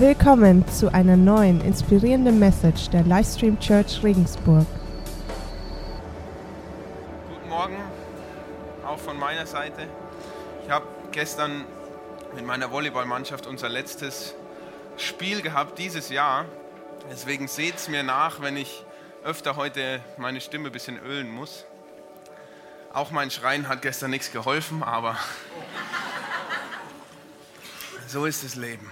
[0.00, 4.64] Willkommen zu einer neuen inspirierenden Message der Livestream Church Regensburg.
[7.28, 7.76] Guten Morgen,
[8.86, 9.88] auch von meiner Seite.
[10.64, 11.64] Ich habe gestern
[12.36, 14.36] mit meiner Volleyballmannschaft unser letztes
[14.98, 16.44] Spiel gehabt dieses Jahr.
[17.10, 18.84] Deswegen seht es mir nach, wenn ich
[19.24, 21.64] öfter heute meine Stimme ein bisschen ölen muss.
[22.92, 25.16] Auch mein Schreien hat gestern nichts geholfen, aber
[28.06, 28.88] so ist das Leben.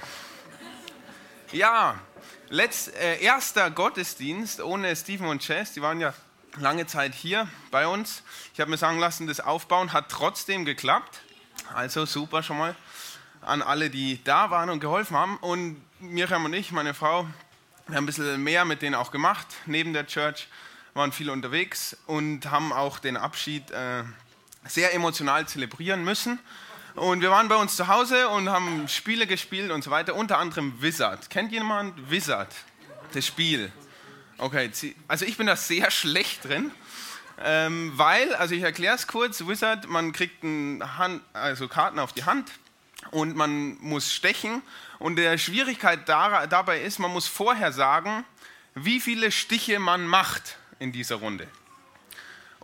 [1.52, 2.00] Ja,
[2.48, 5.72] letzt, äh, erster Gottesdienst ohne Stephen und Chess.
[5.72, 6.12] Die waren ja
[6.58, 8.24] lange Zeit hier bei uns.
[8.52, 11.20] Ich habe mir sagen lassen, das Aufbauen hat trotzdem geklappt.
[11.72, 12.74] Also super schon mal
[13.42, 15.36] an alle, die da waren und geholfen haben.
[15.36, 17.28] Und Miriam und ich, meine Frau,
[17.86, 19.46] wir haben ein bisschen mehr mit denen auch gemacht.
[19.66, 20.48] Neben der Church
[20.94, 24.02] waren viele unterwegs und haben auch den Abschied äh,
[24.66, 26.40] sehr emotional zelebrieren müssen.
[26.96, 30.38] Und wir waren bei uns zu Hause und haben Spiele gespielt und so weiter, unter
[30.38, 31.28] anderem Wizard.
[31.28, 32.48] Kennt jemand Wizard?
[33.12, 33.70] Das Spiel.
[34.38, 34.70] Okay,
[35.06, 36.70] also ich bin da sehr schlecht drin,
[37.44, 42.24] ähm, weil, also ich erkläre es kurz, Wizard, man kriegt Hand, also Karten auf die
[42.24, 42.50] Hand
[43.10, 44.62] und man muss stechen
[44.98, 48.24] und der Schwierigkeit da, dabei ist, man muss vorher sagen,
[48.74, 51.46] wie viele Stiche man macht in dieser Runde.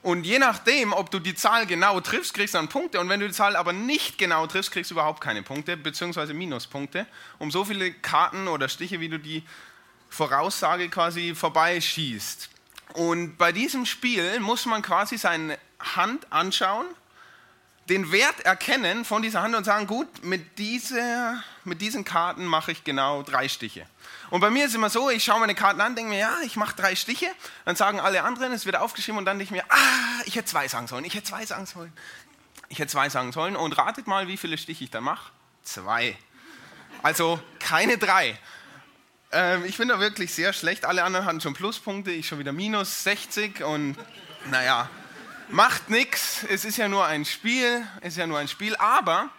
[0.03, 2.99] Und je nachdem, ob du die Zahl genau triffst, kriegst du dann Punkte.
[2.99, 6.35] Und wenn du die Zahl aber nicht genau triffst, kriegst du überhaupt keine Punkte, beziehungsweise
[6.35, 7.07] Minuspunkte.
[7.39, 9.45] Um so viele Karten oder Stiche, wie du die
[10.09, 12.51] Voraussage quasi vorbeischießt.
[12.95, 16.87] Und bei diesem Spiel muss man quasi seine Hand anschauen,
[17.89, 22.73] den Wert erkennen von dieser Hand und sagen, gut, mit, dieser, mit diesen Karten mache
[22.73, 23.87] ich genau drei Stiche.
[24.31, 26.57] Und bei mir ist immer so, ich schaue meine Karten an, denke mir, ja, ich
[26.57, 27.27] mache drei Stiche.
[27.65, 30.47] Dann sagen alle anderen, es wird aufgeschrieben und dann denke ich mir, ah, ich hätte
[30.47, 31.93] zwei sagen sollen, ich hätte zwei sagen sollen.
[32.69, 33.57] Ich hätte zwei sagen sollen.
[33.57, 35.31] Und ratet mal, wie viele Stiche ich dann mache?
[35.63, 36.17] Zwei.
[37.03, 38.39] Also keine drei.
[39.33, 40.85] Ähm, ich bin da wirklich sehr schlecht.
[40.85, 43.97] Alle anderen hatten schon Pluspunkte, ich schon wieder minus 60 und
[44.51, 44.89] naja,
[45.49, 46.45] macht nichts.
[46.49, 48.77] Es ist ja nur ein Spiel, es ist ja nur ein Spiel.
[48.77, 49.31] Aber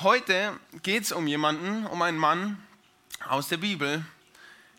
[0.00, 2.62] heute geht es um jemanden, um einen Mann,
[3.28, 4.04] aus der Bibel,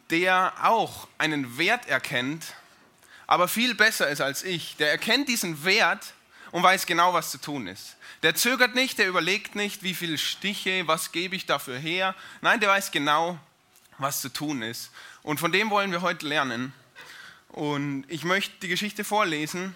[0.09, 2.53] der auch einen Wert erkennt,
[3.25, 4.75] aber viel besser ist als ich.
[4.77, 6.13] Der erkennt diesen Wert
[6.51, 7.95] und weiß genau, was zu tun ist.
[8.21, 12.15] Der zögert nicht, der überlegt nicht, wie viele Stiche, was gebe ich dafür her.
[12.41, 13.37] Nein, der weiß genau,
[13.97, 14.91] was zu tun ist.
[15.23, 16.73] Und von dem wollen wir heute lernen.
[17.49, 19.75] Und ich möchte die Geschichte vorlesen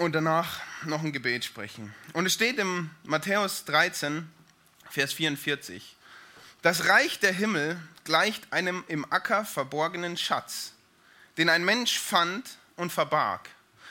[0.00, 1.94] und danach noch ein Gebet sprechen.
[2.14, 4.26] Und es steht im Matthäus 13,
[4.88, 5.94] Vers 44.
[6.62, 10.72] Das Reich der Himmel gleicht einem im Acker verborgenen Schatz,
[11.36, 13.50] den ein Mensch fand und verbarg.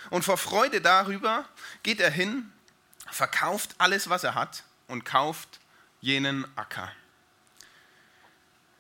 [0.09, 1.47] Und vor Freude darüber
[1.83, 2.51] geht er hin,
[3.11, 5.59] verkauft alles, was er hat und kauft
[6.01, 6.91] jenen Acker.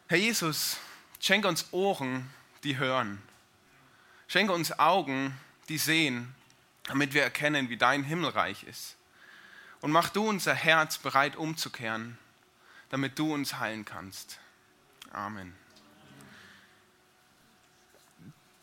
[0.07, 0.77] Herr Jesus,
[1.19, 2.27] schenke uns Ohren,
[2.63, 3.21] die hören.
[4.27, 6.33] Schenke uns Augen, die sehen,
[6.89, 8.97] damit wir erkennen, wie dein Himmelreich ist.
[9.79, 12.17] Und mach du unser Herz bereit umzukehren
[12.89, 14.39] damit du uns heilen kannst.
[15.11, 15.53] Amen.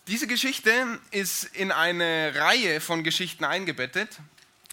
[0.09, 4.19] Diese Geschichte ist in eine Reihe von Geschichten eingebettet.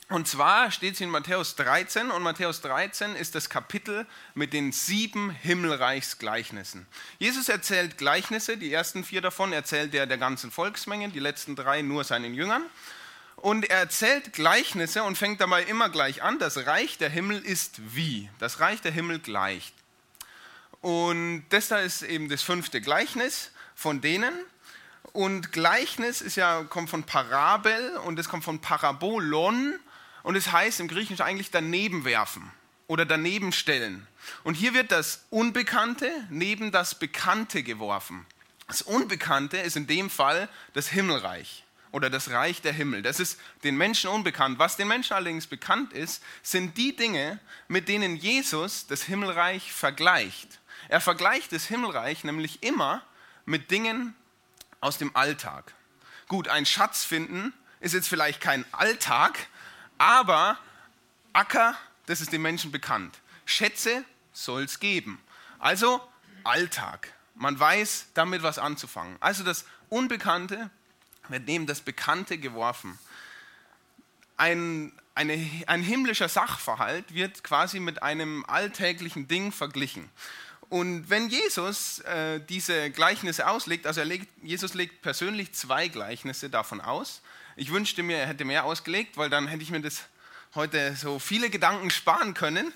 [0.09, 4.72] Und zwar steht sie in Matthäus 13 und Matthäus 13 ist das Kapitel mit den
[4.72, 6.85] sieben Himmelreichsgleichnissen.
[7.18, 11.81] Jesus erzählt Gleichnisse, die ersten vier davon erzählt er der ganzen Volksmenge, die letzten drei
[11.81, 12.64] nur seinen Jüngern.
[13.43, 16.39] Und er erzählt Gleichnisse und fängt dabei immer gleich an.
[16.39, 18.29] Das Reich der Himmel ist wie?
[18.39, 19.73] Das Reich der Himmel gleicht.
[20.79, 24.33] Und das da ist eben das fünfte Gleichnis von denen.
[25.11, 29.77] Und Gleichnis ist ja, kommt von Parabel und es kommt von Parabolon.
[30.23, 32.49] Und es heißt im Griechischen eigentlich daneben werfen
[32.87, 34.07] oder daneben stellen.
[34.45, 38.25] Und hier wird das Unbekannte neben das Bekannte geworfen.
[38.69, 43.03] Das Unbekannte ist in dem Fall das Himmelreich oder das Reich der Himmel.
[43.03, 44.59] Das ist den Menschen unbekannt.
[44.59, 50.59] Was den Menschen allerdings bekannt ist, sind die Dinge, mit denen Jesus das Himmelreich vergleicht.
[50.90, 53.03] Er vergleicht das Himmelreich nämlich immer
[53.45, 54.16] mit Dingen
[54.81, 55.73] aus dem Alltag.
[56.28, 59.47] Gut, ein Schatz finden ist jetzt vielleicht kein Alltag,
[59.99, 60.57] aber
[61.31, 63.19] Acker, das ist den Menschen bekannt.
[63.46, 65.22] Schätze soll es geben.
[65.59, 66.01] Also
[66.43, 67.13] Alltag.
[67.35, 69.16] Man weiß damit was anzufangen.
[69.19, 70.72] Also das Unbekannte
[71.29, 72.97] wird neben das Bekannte geworfen.
[74.37, 75.34] Ein, eine,
[75.67, 80.09] ein himmlischer Sachverhalt wird quasi mit einem alltäglichen Ding verglichen.
[80.70, 86.81] Und wenn Jesus äh, diese Gleichnisse auslegt, also legt, Jesus legt persönlich zwei Gleichnisse davon
[86.81, 87.22] aus.
[87.55, 90.05] Ich wünschte mir, er hätte mehr ausgelegt, weil dann hätte ich mir das
[90.55, 92.73] heute so viele Gedanken sparen können,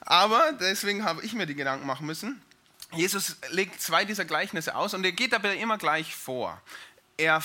[0.00, 2.42] aber deswegen habe ich mir die Gedanken machen müssen.
[2.92, 6.60] Jesus legt zwei dieser Gleichnisse aus und er geht aber immer gleich vor.
[7.18, 7.42] Er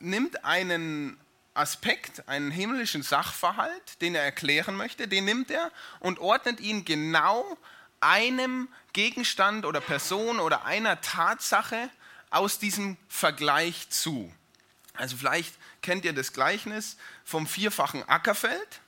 [0.00, 1.18] nimmt einen
[1.54, 7.58] Aspekt, einen himmlischen Sachverhalt, den er erklären möchte, den nimmt er und ordnet ihn genau
[8.00, 11.90] einem Gegenstand oder Person oder einer Tatsache
[12.30, 14.32] aus diesem Vergleich zu.
[14.94, 18.80] Also vielleicht kennt ihr das Gleichnis vom vierfachen Ackerfeld.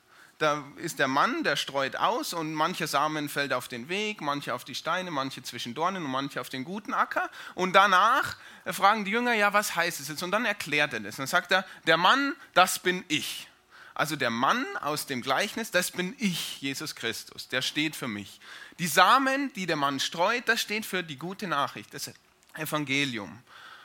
[0.42, 4.52] Da ist der Mann, der streut aus und mancher Samen fällt auf den Weg, manche
[4.52, 7.30] auf die Steine, manche zwischen Dornen und manche auf den guten Acker.
[7.54, 8.36] Und danach
[8.66, 10.20] fragen die Jünger, ja, was heißt es jetzt?
[10.20, 11.14] Und dann erklärt er das.
[11.14, 13.48] Und dann sagt er, der Mann, das bin ich.
[13.94, 18.40] Also der Mann aus dem Gleichnis, das bin ich, Jesus Christus, der steht für mich.
[18.80, 22.10] Die Samen, die der Mann streut, das steht für die gute Nachricht, das
[22.54, 23.38] Evangelium.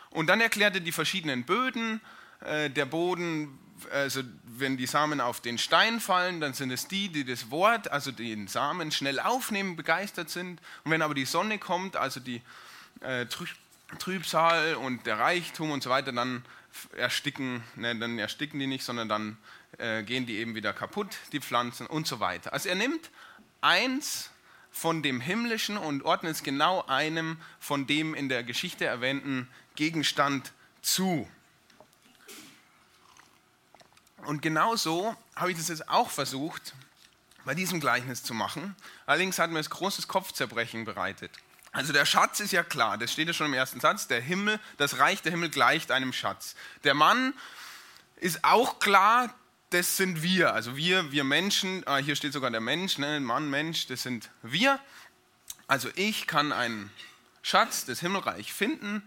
[0.09, 2.01] Und dann erklärt er die verschiedenen Böden.
[2.41, 3.59] Äh, der Boden,
[3.91, 7.91] also wenn die Samen auf den Stein fallen, dann sind es die, die das Wort,
[7.91, 10.61] also den Samen schnell aufnehmen, begeistert sind.
[10.83, 12.41] Und wenn aber die Sonne kommt, also die
[13.01, 13.25] äh,
[13.99, 16.43] Trübsal und der Reichtum und so weiter, dann
[16.95, 19.37] ersticken, ne, dann ersticken die nicht, sondern dann
[19.77, 22.53] äh, gehen die eben wieder kaputt, die Pflanzen und so weiter.
[22.53, 23.09] Also er nimmt
[23.61, 24.31] eins
[24.71, 30.51] von dem Himmlischen und ordnet es genau einem von dem in der Geschichte erwähnten Gegenstand
[30.81, 31.27] zu.
[34.25, 36.73] Und genau so habe ich das jetzt auch versucht,
[37.45, 38.75] bei diesem Gleichnis zu machen.
[39.05, 41.31] Allerdings hat mir das großes Kopfzerbrechen bereitet.
[41.71, 44.59] Also der Schatz ist ja klar, das steht ja schon im ersten Satz, der Himmel,
[44.77, 46.55] das Reich der Himmel gleicht einem Schatz.
[46.83, 47.33] Der Mann
[48.17, 49.33] ist auch klar,
[49.69, 53.49] das sind wir, also wir, wir Menschen, ah, hier steht sogar der Mensch, ne, Mann,
[53.49, 54.79] Mensch, das sind wir.
[55.67, 56.89] Also ich kann einen
[57.41, 59.03] Schatz des Himmelreich finden,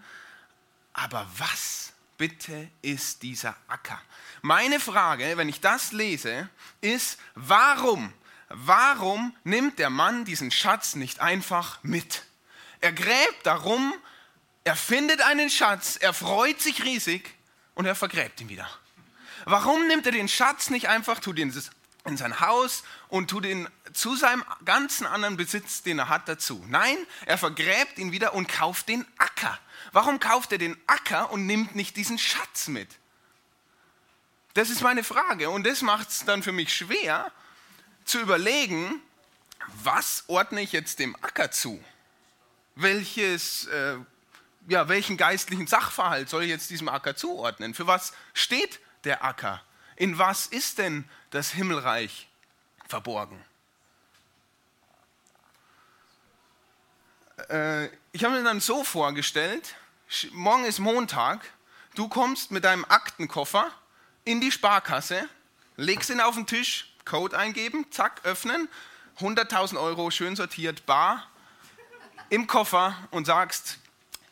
[0.93, 3.99] aber was bitte ist dieser Acker?
[4.43, 6.50] Meine Frage, wenn ich das lese,
[6.82, 8.12] ist, warum,
[8.50, 12.25] warum nimmt der Mann diesen Schatz nicht einfach mit?
[12.82, 13.94] Er gräbt darum,
[14.64, 17.34] er findet einen Schatz, er freut sich riesig
[17.75, 18.69] und er vergräbt ihn wieder.
[19.46, 21.50] Warum nimmt er den Schatz nicht einfach, tut ihn
[22.05, 26.64] in sein Haus und tut ihn zu seinem ganzen anderen Besitz, den er hat, dazu?
[26.69, 29.58] Nein, er vergräbt ihn wieder und kauft den Acker.
[29.93, 32.88] Warum kauft er den Acker und nimmt nicht diesen Schatz mit?
[34.55, 37.31] Das ist meine Frage und das macht es dann für mich schwer
[38.05, 39.00] zu überlegen,
[39.85, 41.82] was ordne ich jetzt dem Acker zu?
[42.75, 43.97] Welches, äh,
[44.69, 47.75] ja, welchen geistlichen Sachverhalt soll ich jetzt diesem Acker zuordnen?
[47.75, 49.62] Für was steht der Acker?
[50.00, 52.26] In was ist denn das Himmelreich
[52.88, 53.38] verborgen?
[57.50, 59.75] Äh, ich habe mir dann so vorgestellt,
[60.32, 61.44] morgen ist Montag,
[61.97, 63.70] du kommst mit deinem Aktenkoffer
[64.25, 65.29] in die Sparkasse,
[65.76, 68.70] legst ihn auf den Tisch, Code eingeben, zack, öffnen,
[69.19, 71.29] 100.000 Euro schön sortiert, bar,
[72.31, 73.76] im Koffer und sagst,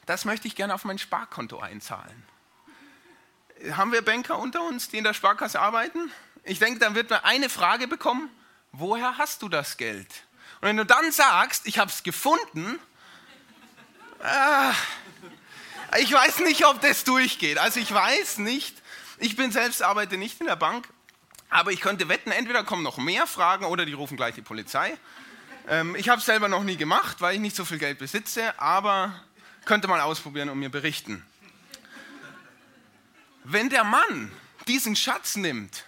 [0.07, 2.28] das möchte ich gerne auf mein Sparkonto einzahlen
[3.73, 6.11] haben wir Banker unter uns, die in der Sparkasse arbeiten?
[6.45, 8.31] Ich denke, dann wird man eine Frage bekommen,
[8.73, 10.09] woher hast du das Geld?
[10.61, 12.79] Und wenn du dann sagst, ich habe es gefunden,
[14.23, 14.73] äh,
[16.01, 17.59] ich weiß nicht, ob das durchgeht.
[17.59, 18.83] Also ich weiß nicht,
[19.19, 20.89] ich bin selbst, arbeite nicht in der Bank,
[21.51, 24.97] aber ich könnte wetten, entweder kommen noch mehr Fragen oder die rufen gleich die Polizei.
[25.69, 28.59] Ähm, ich habe es selber noch nie gemacht, weil ich nicht so viel Geld besitze,
[28.59, 29.15] aber
[29.65, 31.25] könnte mal ausprobieren und mir berichten.
[33.45, 34.33] Wenn der Mann
[34.67, 35.85] diesen Schatz nimmt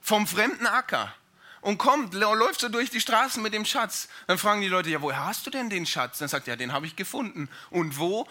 [0.00, 1.14] vom fremden Acker
[1.60, 5.00] und kommt, läuft so durch die Straßen mit dem Schatz, dann fragen die Leute, ja,
[5.00, 6.18] woher hast du denn den Schatz?
[6.18, 7.48] Dann sagt er, ja, den habe ich gefunden.
[7.70, 8.26] Und wo?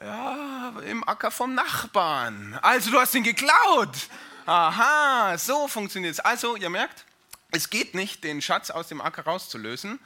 [0.00, 2.58] Ja, im Acker vom Nachbarn.
[2.62, 3.96] Also du hast ihn geklaut.
[4.46, 6.20] Aha, so funktioniert es.
[6.20, 7.04] Also, ihr merkt,
[7.52, 10.00] es geht nicht, den Schatz aus dem Acker rauszulösen.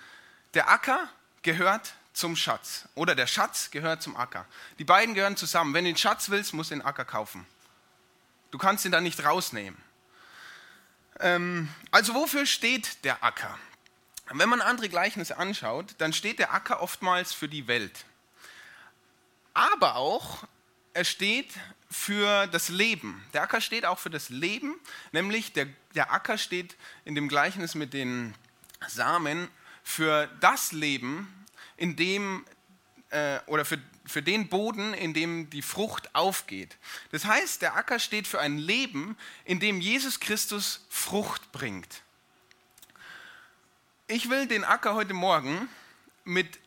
[0.55, 1.09] Der Acker
[1.43, 4.47] gehört zum Schatz oder der Schatz gehört zum Acker.
[4.79, 5.73] Die beiden gehören zusammen.
[5.75, 7.47] Wenn du den Schatz willst, musst du den Acker kaufen.
[8.50, 9.81] Du kannst ihn dann nicht rausnehmen.
[11.21, 13.59] Ähm, also wofür steht der Acker?
[14.33, 18.05] Wenn man andere Gleichnisse anschaut, dann steht der Acker oftmals für die Welt.
[19.55, 20.45] Aber auch,
[20.93, 21.53] er steht
[21.91, 23.25] für das Leben.
[23.33, 24.75] Der Acker steht auch für das Leben,
[25.12, 28.35] nämlich der, der Acker steht in dem Gleichnis mit den
[28.88, 29.49] Samen
[29.83, 32.45] für das Leben, in dem,
[33.11, 36.77] äh, oder für für den Boden, in dem die Frucht aufgeht.
[37.13, 42.03] Das heißt, der Acker steht für ein Leben, in dem Jesus Christus Frucht bringt.
[44.09, 45.69] Ich will den Acker heute Morgen
[46.25, 46.59] mit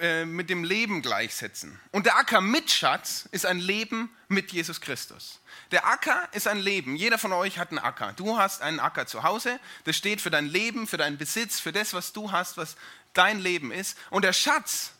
[0.00, 1.80] äh, mit dem Leben gleichsetzen.
[1.90, 5.40] Und der Acker mit Schatz ist ein Leben mit Jesus Christus.
[5.70, 6.94] Der Acker ist ein Leben.
[6.94, 8.12] Jeder von euch hat einen Acker.
[8.16, 9.58] Du hast einen Acker zu Hause.
[9.84, 12.76] Das steht für dein Leben, für deinen Besitz, für das, was du hast, was
[13.14, 13.96] dein Leben ist.
[14.10, 14.92] Und der Schatz,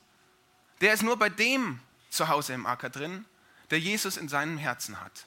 [0.80, 1.80] der ist nur bei dem
[2.10, 3.24] zu Hause im Acker drin,
[3.70, 5.26] der Jesus in seinem Herzen hat.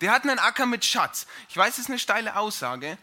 [0.00, 1.26] Der hat einen Acker mit Schatz.
[1.48, 2.96] Ich weiß, es ist eine steile Aussage,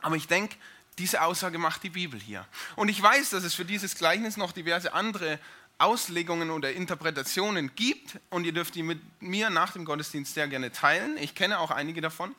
[0.00, 0.56] aber ich denke,
[0.98, 2.46] diese Aussage macht die Bibel hier.
[2.76, 5.38] Und ich weiß, dass es für dieses Gleichnis noch diverse andere
[5.78, 10.72] Auslegungen oder Interpretationen gibt und ihr dürft die mit mir nach dem Gottesdienst sehr gerne
[10.72, 11.18] teilen.
[11.18, 12.34] Ich kenne auch einige davon.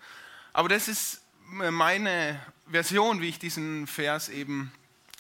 [0.54, 4.72] Aber das ist meine Version, wie ich diesen Vers eben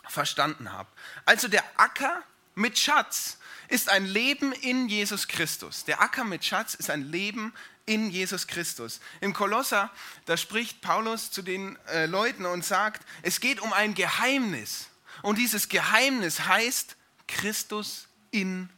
[0.08, 0.90] verstanden habe.
[1.26, 2.24] Also der Acker
[2.56, 5.84] mit Schatz ist ein Leben in Jesus Christus.
[5.86, 7.54] Der Acker mit Schatz ist ein Leben
[7.86, 9.00] in Jesus Christus.
[9.22, 9.92] Im Kolosser,
[10.26, 14.90] da spricht Paulus zu den äh, Leuten und sagt, es geht um ein Geheimnis.
[15.22, 16.96] Und dieses Geheimnis heißt
[17.28, 18.70] Christus in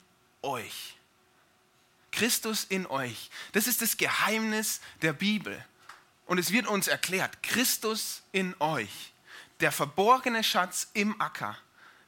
[0.41, 0.96] euch.
[2.12, 3.29] Christus in euch.
[3.51, 5.63] Das ist das Geheimnis der Bibel.
[6.25, 9.13] Und es wird uns erklärt, Christus in euch.
[9.60, 11.58] Der verborgene Schatz im Acker.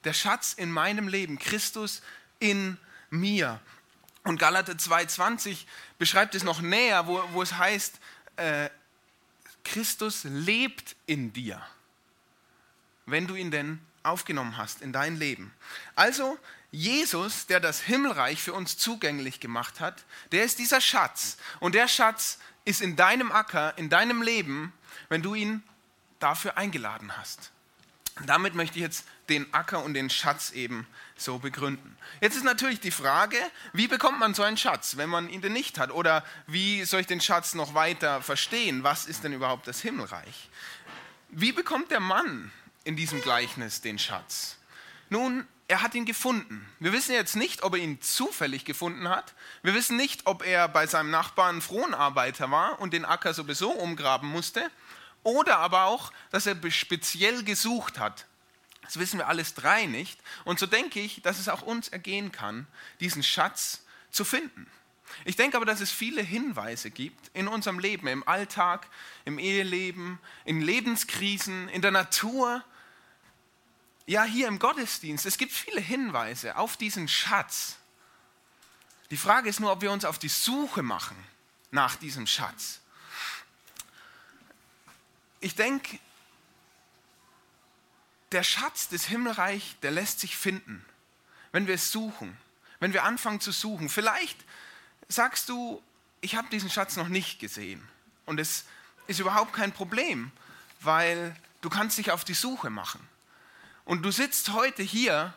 [0.03, 1.39] Der Schatz in meinem Leben.
[1.39, 2.01] Christus
[2.41, 2.77] in
[3.09, 3.61] mir.
[4.23, 5.65] Und Galater 2,20
[5.97, 7.99] beschreibt es noch näher, wo, wo es heißt,
[8.35, 8.69] äh,
[9.63, 11.61] Christus lebt in dir,
[13.05, 15.53] wenn du ihn denn aufgenommen hast in dein Leben.
[15.95, 16.37] Also
[16.71, 21.37] Jesus, der das Himmelreich für uns zugänglich gemacht hat, der ist dieser Schatz.
[21.59, 24.73] Und der Schatz ist in deinem Acker, in deinem Leben,
[25.09, 25.63] wenn du ihn
[26.19, 27.51] dafür eingeladen hast.
[28.25, 30.85] Damit möchte ich jetzt den Acker und den Schatz eben
[31.15, 31.97] so begründen.
[32.19, 33.37] Jetzt ist natürlich die Frage,
[33.73, 35.91] wie bekommt man so einen Schatz, wenn man ihn denn nicht hat?
[35.91, 38.83] Oder wie soll ich den Schatz noch weiter verstehen?
[38.83, 40.49] Was ist denn überhaupt das Himmelreich?
[41.29, 42.51] Wie bekommt der Mann
[42.83, 44.57] in diesem Gleichnis den Schatz?
[45.09, 46.67] Nun, er hat ihn gefunden.
[46.79, 49.33] Wir wissen jetzt nicht, ob er ihn zufällig gefunden hat.
[49.63, 54.27] Wir wissen nicht, ob er bei seinem Nachbarn Fronarbeiter war und den Acker sowieso umgraben
[54.27, 54.69] musste.
[55.23, 58.25] Oder aber auch, dass er speziell gesucht hat
[58.81, 60.19] das wissen wir alles drei nicht.
[60.43, 62.67] Und so denke ich, dass es auch uns ergehen kann,
[62.99, 64.67] diesen Schatz zu finden.
[65.25, 68.87] Ich denke aber, dass es viele Hinweise gibt in unserem Leben, im Alltag,
[69.25, 72.63] im Eheleben, in Lebenskrisen, in der Natur,
[74.05, 75.25] ja hier im Gottesdienst.
[75.25, 77.77] Es gibt viele Hinweise auf diesen Schatz.
[79.09, 81.17] Die Frage ist nur, ob wir uns auf die Suche machen
[81.69, 82.79] nach diesem Schatz.
[85.39, 85.99] Ich denke,
[88.31, 90.85] der Schatz des Himmelreich, der lässt sich finden,
[91.51, 92.37] wenn wir es suchen,
[92.79, 93.89] wenn wir anfangen zu suchen.
[93.89, 94.37] Vielleicht
[95.07, 95.81] sagst du,
[96.21, 97.85] ich habe diesen Schatz noch nicht gesehen
[98.25, 98.65] und es
[99.07, 100.31] ist überhaupt kein Problem,
[100.79, 103.05] weil du kannst dich auf die Suche machen.
[103.83, 105.33] Und du sitzt heute hier,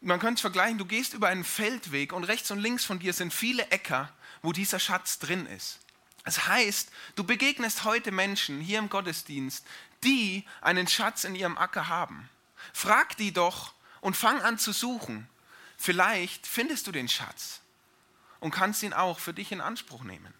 [0.00, 3.12] man könnte es vergleichen, du gehst über einen Feldweg und rechts und links von dir
[3.12, 4.12] sind viele Äcker,
[4.42, 5.78] wo dieser Schatz drin ist.
[6.24, 9.64] Das heißt, du begegnest heute Menschen hier im Gottesdienst,
[10.04, 12.28] die einen Schatz in ihrem Acker haben.
[12.72, 15.28] Frag die doch und fang an zu suchen.
[15.76, 17.60] Vielleicht findest du den Schatz
[18.40, 20.32] und kannst ihn auch für dich in Anspruch nehmen.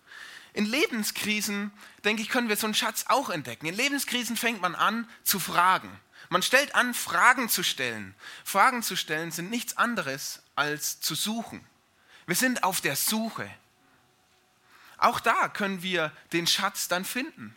[0.55, 1.73] In Lebenskrisen,
[2.05, 3.67] denke ich, können wir so einen Schatz auch entdecken.
[3.67, 5.99] In Lebenskrisen fängt man an zu fragen.
[6.29, 8.15] Man stellt an, Fragen zu stellen.
[8.45, 11.65] Fragen zu stellen sind nichts anderes als zu suchen.
[12.27, 13.51] Wir sind auf der Suche.
[14.99, 17.57] Auch da können wir den Schatz dann finden,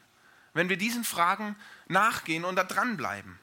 [0.56, 1.56] wenn wir diesen Fragen
[1.88, 3.38] nachgehen und da dranbleiben.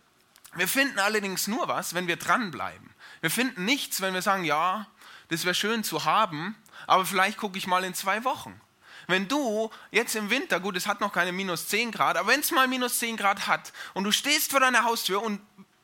[0.55, 2.91] Wir finden allerdings nur was, wenn wir dranbleiben.
[3.21, 4.87] Wir finden nichts, wenn wir sagen, ja,
[5.29, 8.61] das wäre schön zu haben, aber vielleicht gucke ich mal in zwei Wochen.
[9.07, 12.41] Wenn du jetzt im Winter, gut, es hat noch keine minus 10 Grad, aber wenn
[12.41, 15.41] es mal minus 10 Grad hat und du stehst vor deiner Haustür und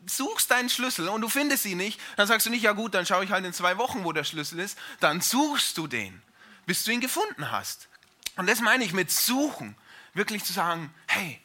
[0.07, 3.07] suchst deinen Schlüssel und du findest ihn nicht, dann sagst du nicht, ja gut, dann
[3.07, 4.79] schaue ich halt in zwei Wochen, wo der Schlüssel ist.
[5.01, 6.23] Dann suchst du den,
[6.67, 7.89] bis du ihn gefunden hast.
[8.37, 9.77] Und das meine ich mit suchen.
[10.19, 11.41] Wirklich zu sagen, hey,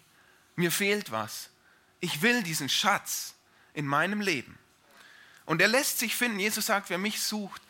[0.55, 1.51] mir fehlt was.
[1.99, 3.35] Ich will diesen Schatz
[3.75, 4.57] in meinem Leben.
[5.45, 6.39] Und er lässt sich finden.
[6.39, 7.61] Jesus sagt, wer mich sucht,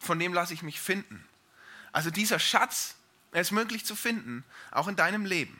[0.00, 1.24] von dem lasse ich mich finden.
[1.92, 2.96] Also dieser Schatz,
[3.30, 4.42] er ist möglich zu finden,
[4.72, 5.56] auch in deinem Leben.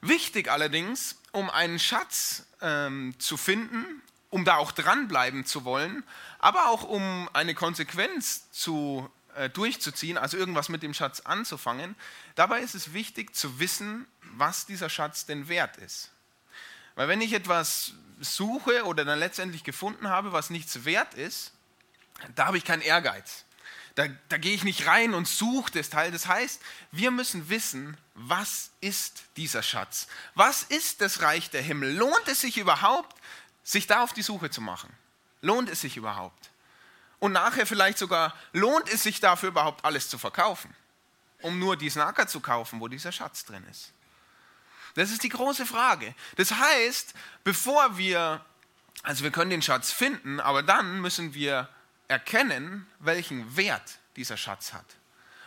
[0.00, 6.02] Wichtig allerdings, um einen Schatz ähm, zu finden, um da auch dranbleiben zu wollen,
[6.40, 11.96] aber auch um eine Konsequenz zu äh, durchzuziehen, also irgendwas mit dem Schatz anzufangen.
[12.34, 16.10] Dabei ist es wichtig zu wissen, was dieser Schatz denn wert ist.
[16.94, 21.52] Weil wenn ich etwas suche oder dann letztendlich gefunden habe, was nichts wert ist,
[22.34, 23.44] da habe ich keinen Ehrgeiz.
[23.96, 26.10] Da, da gehe ich nicht rein und suche das Teil.
[26.10, 26.60] Das heißt,
[26.90, 30.08] wir müssen wissen, was ist dieser Schatz?
[30.34, 31.94] Was ist das Reich der Himmel?
[31.96, 33.16] Lohnt es sich überhaupt,
[33.62, 34.92] sich da auf die Suche zu machen?
[35.42, 36.50] Lohnt es sich überhaupt?
[37.24, 40.76] Und nachher vielleicht sogar, lohnt es sich dafür überhaupt alles zu verkaufen,
[41.40, 43.94] um nur diesen Acker zu kaufen, wo dieser Schatz drin ist?
[44.94, 46.14] Das ist die große Frage.
[46.36, 48.44] Das heißt, bevor wir,
[49.02, 51.70] also wir können den Schatz finden, aber dann müssen wir
[52.08, 54.84] erkennen, welchen Wert dieser Schatz hat.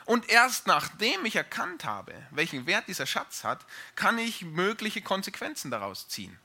[0.06, 5.70] Und erst nachdem ich erkannt habe, welchen Wert dieser Schatz hat, kann ich mögliche Konsequenzen
[5.70, 6.40] daraus ziehen.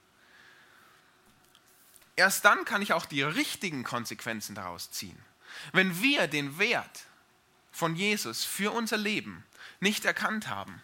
[2.17, 5.19] Erst dann kann ich auch die richtigen Konsequenzen daraus ziehen.
[5.73, 7.07] Wenn wir den Wert
[7.71, 9.45] von Jesus für unser Leben
[9.81, 10.81] nicht erkannt haben,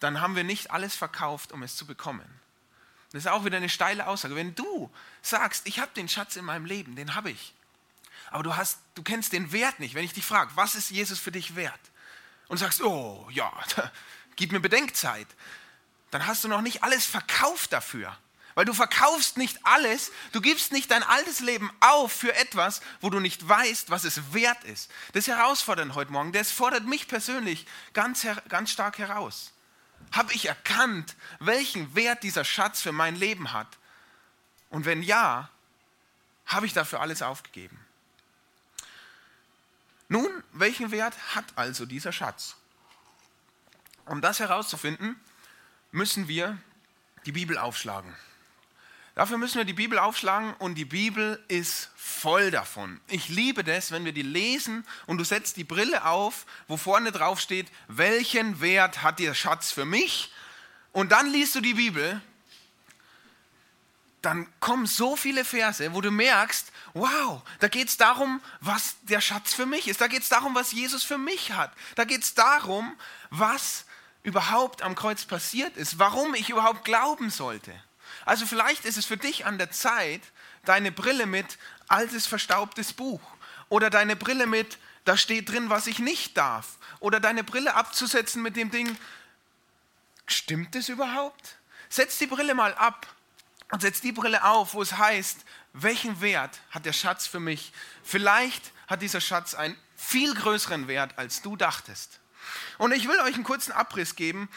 [0.00, 2.24] dann haben wir nicht alles verkauft, um es zu bekommen.
[3.12, 4.36] Das ist auch wieder eine steile Aussage.
[4.36, 4.90] Wenn du
[5.22, 7.54] sagst, ich habe den Schatz in meinem Leben, den habe ich,
[8.30, 11.18] aber du, hast, du kennst den Wert nicht, wenn ich dich frage, was ist Jesus
[11.18, 11.80] für dich wert?
[12.48, 13.52] Und sagst, oh ja,
[14.36, 15.26] gib mir Bedenkzeit,
[16.10, 18.16] dann hast du noch nicht alles verkauft dafür.
[18.58, 23.08] Weil du verkaufst nicht alles, du gibst nicht dein altes Leben auf für etwas, wo
[23.08, 24.90] du nicht weißt, was es wert ist.
[25.12, 26.32] Das ist herausfordernd heute Morgen.
[26.32, 29.52] Das fordert mich persönlich ganz, ganz stark heraus.
[30.10, 33.78] Habe ich erkannt, welchen Wert dieser Schatz für mein Leben hat?
[34.70, 35.50] Und wenn ja,
[36.44, 37.78] habe ich dafür alles aufgegeben?
[40.08, 42.56] Nun, welchen Wert hat also dieser Schatz?
[44.04, 45.14] Um das herauszufinden,
[45.92, 46.58] müssen wir
[47.24, 48.16] die Bibel aufschlagen.
[49.18, 53.00] Dafür müssen wir die Bibel aufschlagen und die Bibel ist voll davon.
[53.08, 57.10] Ich liebe das, wenn wir die lesen und du setzt die Brille auf, wo vorne
[57.10, 60.32] drauf steht, welchen Wert hat der Schatz für mich?
[60.92, 62.20] Und dann liest du die Bibel,
[64.22, 69.20] dann kommen so viele Verse, wo du merkst, wow, da geht es darum, was der
[69.20, 70.00] Schatz für mich ist.
[70.00, 71.72] Da geht es darum, was Jesus für mich hat.
[71.96, 72.96] Da geht es darum,
[73.30, 73.84] was
[74.22, 77.74] überhaupt am Kreuz passiert ist, warum ich überhaupt glauben sollte.
[78.28, 80.20] Also vielleicht ist es für dich an der Zeit,
[80.66, 81.56] deine Brille mit
[81.88, 83.22] altes verstaubtes Buch
[83.70, 88.42] oder deine Brille mit, da steht drin, was ich nicht darf oder deine Brille abzusetzen
[88.42, 88.98] mit dem Ding,
[90.26, 91.56] stimmt es überhaupt?
[91.88, 93.06] Setz die Brille mal ab
[93.70, 97.72] und setz die Brille auf, wo es heißt, welchen Wert hat der Schatz für mich?
[98.02, 102.20] Vielleicht hat dieser Schatz einen viel größeren Wert, als du dachtest.
[102.76, 104.50] Und ich will euch einen kurzen Abriss geben.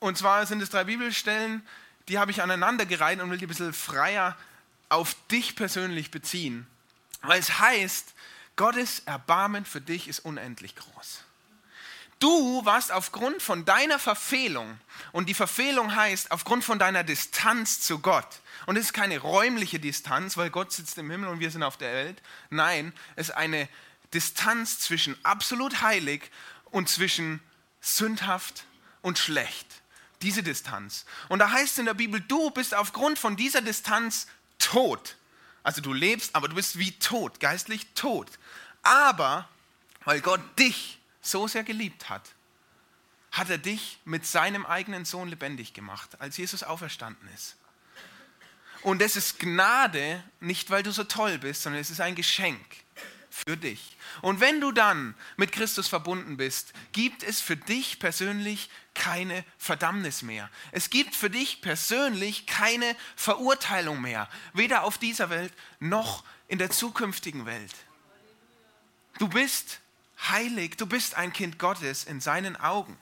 [0.00, 1.64] Und zwar sind es drei Bibelstellen,
[2.08, 4.36] die habe ich aneinandergereiht und will die ein bisschen freier
[4.88, 6.66] auf dich persönlich beziehen.
[7.22, 8.14] Weil es heißt,
[8.56, 11.24] Gottes Erbarmen für dich ist unendlich groß.
[12.20, 14.78] Du warst aufgrund von deiner Verfehlung,
[15.12, 19.78] und die Verfehlung heißt aufgrund von deiner Distanz zu Gott, und es ist keine räumliche
[19.78, 22.22] Distanz, weil Gott sitzt im Himmel und wir sind auf der Welt.
[22.48, 23.68] Nein, es ist eine
[24.14, 26.30] Distanz zwischen absolut heilig
[26.70, 27.40] und zwischen
[27.82, 28.64] sündhaft
[29.02, 29.66] und schlecht
[30.24, 31.04] diese Distanz.
[31.28, 34.26] Und da heißt es in der Bibel, du bist aufgrund von dieser Distanz
[34.58, 35.16] tot.
[35.62, 38.30] Also du lebst, aber du bist wie tot, geistlich tot.
[38.82, 39.48] Aber
[40.04, 42.30] weil Gott dich so sehr geliebt hat,
[43.32, 47.56] hat er dich mit seinem eigenen Sohn lebendig gemacht, als Jesus auferstanden ist.
[48.82, 52.60] Und es ist Gnade, nicht weil du so toll bist, sondern es ist ein Geschenk
[53.34, 53.96] für dich.
[54.22, 60.22] Und wenn du dann mit Christus verbunden bist, gibt es für dich persönlich keine Verdammnis
[60.22, 60.48] mehr.
[60.70, 66.70] Es gibt für dich persönlich keine Verurteilung mehr, weder auf dieser Welt noch in der
[66.70, 67.74] zukünftigen Welt.
[69.18, 69.80] Du bist
[70.28, 72.96] heilig, du bist ein Kind Gottes in seinen Augen.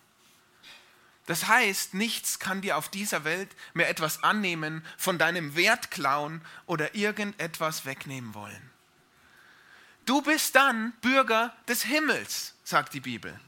[1.27, 6.41] Das heißt, nichts kann dir auf dieser Welt mehr etwas annehmen, von deinem Wert klauen
[6.65, 8.72] oder irgendetwas wegnehmen wollen.
[10.05, 13.39] Du bist dann Bürger des Himmels, sagt die Bibel.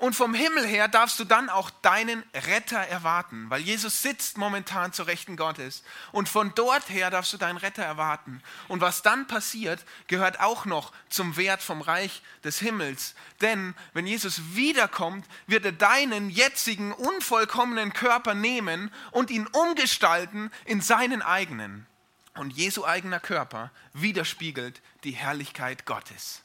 [0.00, 4.94] Und vom Himmel her darfst du dann auch deinen Retter erwarten, weil Jesus sitzt momentan
[4.94, 5.82] zur Rechten Gottes.
[6.10, 8.42] Und von dort her darfst du deinen Retter erwarten.
[8.68, 13.14] Und was dann passiert, gehört auch noch zum Wert vom Reich des Himmels.
[13.42, 20.80] Denn wenn Jesus wiederkommt, wird er deinen jetzigen unvollkommenen Körper nehmen und ihn umgestalten in
[20.80, 21.86] seinen eigenen.
[22.34, 26.42] Und Jesu eigener Körper widerspiegelt die Herrlichkeit Gottes.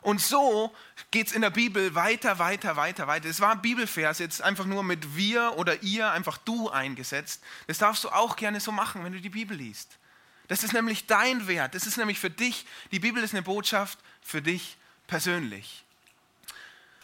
[0.00, 0.74] Und so
[1.10, 3.28] geht es in der Bibel weiter, weiter, weiter, weiter.
[3.28, 7.42] Es war ein Bibelvers, jetzt einfach nur mit wir oder ihr, einfach du eingesetzt.
[7.66, 9.98] Das darfst du auch gerne so machen, wenn du die Bibel liest.
[10.46, 11.74] Das ist nämlich dein Wert.
[11.74, 15.84] Das ist nämlich für dich, die Bibel ist eine Botschaft für dich persönlich.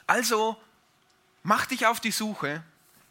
[0.07, 0.61] Also
[1.43, 2.63] mach dich auf die Suche,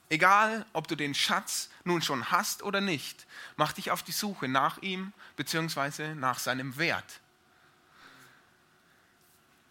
[0.09, 4.47] egal ob du den Schatz nun schon hast oder nicht, mach dich auf die Suche
[4.47, 6.15] nach ihm bzw.
[6.15, 7.19] nach seinem Wert.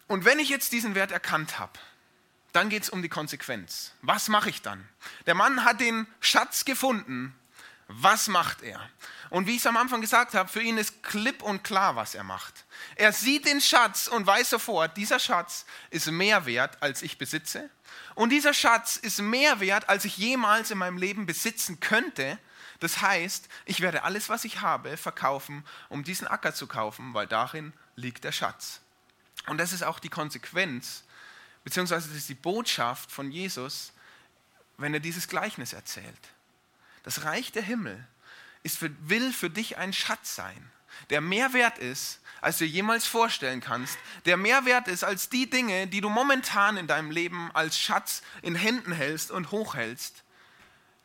[0.07, 1.79] Und wenn ich jetzt diesen Wert erkannt habe,
[2.51, 3.93] dann geht es um die Konsequenz.
[4.01, 4.87] Was mache ich dann?
[5.25, 7.35] Der Mann hat den Schatz gefunden,
[7.87, 8.79] Was macht er?
[9.29, 12.15] Und wie ich es am Anfang gesagt habe, für ihn ist klipp und klar, was
[12.15, 12.65] er macht.
[12.95, 17.69] Er sieht den Schatz und weiß sofort, dieser Schatz ist mehr wert, als ich besitze.
[18.15, 22.37] Und dieser Schatz ist mehr wert, als ich jemals in meinem Leben besitzen könnte.
[22.79, 27.27] Das heißt, ich werde alles, was ich habe, verkaufen, um diesen Acker zu kaufen, weil
[27.27, 28.81] darin liegt der Schatz.
[29.47, 31.03] Und das ist auch die Konsequenz,
[31.63, 33.93] beziehungsweise das ist die Botschaft von Jesus,
[34.77, 36.29] wenn er dieses Gleichnis erzählt.
[37.03, 38.07] Das Reich der Himmel
[38.63, 40.71] ist für, will für dich ein Schatz sein,
[41.09, 45.49] der mehr wert ist, als du jemals vorstellen kannst, der mehr wert ist als die
[45.49, 50.23] Dinge, die du momentan in deinem Leben als Schatz in Händen hältst und hochhältst.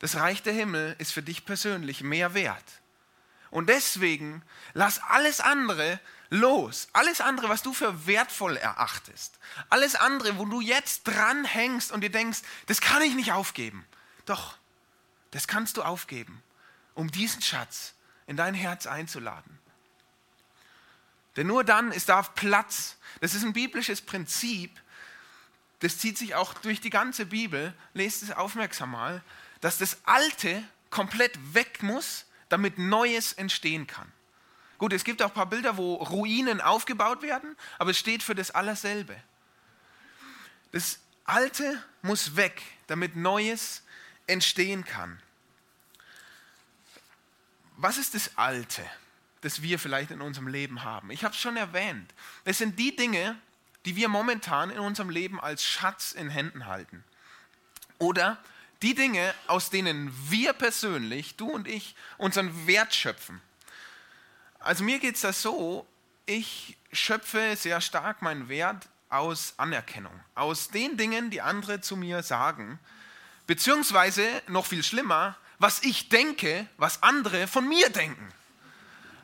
[0.00, 2.64] Das Reich der Himmel ist für dich persönlich mehr wert.
[3.50, 4.42] Und deswegen
[4.74, 6.88] lass alles andere los.
[6.92, 9.38] Alles andere, was du für wertvoll erachtest.
[9.70, 13.86] Alles andere, wo du jetzt dran hängst und dir denkst, das kann ich nicht aufgeben.
[14.26, 14.58] Doch,
[15.30, 16.42] das kannst du aufgeben,
[16.94, 17.94] um diesen Schatz
[18.26, 19.58] in dein Herz einzuladen.
[21.38, 22.96] Denn nur dann ist da Platz.
[23.20, 24.78] Das ist ein biblisches Prinzip.
[25.78, 27.72] Das zieht sich auch durch die ganze Bibel.
[27.94, 29.22] Lest es aufmerksam mal,
[29.60, 34.10] dass das Alte komplett weg muss, damit Neues entstehen kann.
[34.78, 38.34] Gut, es gibt auch ein paar Bilder, wo Ruinen aufgebaut werden, aber es steht für
[38.34, 39.16] das Allerselbe.
[40.72, 43.84] Das Alte muss weg, damit Neues
[44.26, 45.22] entstehen kann.
[47.76, 48.84] Was ist das Alte,
[49.42, 51.10] das wir vielleicht in unserem Leben haben?
[51.10, 52.12] Ich habe es schon erwähnt.
[52.44, 53.36] Das sind die Dinge,
[53.84, 57.04] die wir momentan in unserem Leben als Schatz in Händen halten.
[57.98, 58.38] Oder
[58.82, 63.40] die Dinge, aus denen wir persönlich, du und ich, unseren Wert schöpfen.
[64.58, 65.86] Also mir geht es da so,
[66.26, 72.22] ich schöpfe sehr stark meinen Wert aus Anerkennung, aus den Dingen, die andere zu mir
[72.22, 72.78] sagen,
[73.46, 78.28] beziehungsweise noch viel schlimmer, was ich denke, was andere von mir denken.